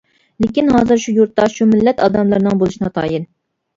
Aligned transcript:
لېكىن 0.43 0.71
ھازىر 0.75 1.03
شۇ 1.03 1.13
يۇرتتا 1.19 1.45
شۇ 1.57 1.67
مىللەت 1.75 2.01
ئادەملىرىنىڭ 2.07 2.59
بولۇشى 2.63 2.85
ناتايىن. 2.87 3.29